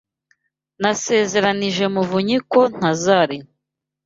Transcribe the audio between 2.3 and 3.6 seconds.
ko ntazarira.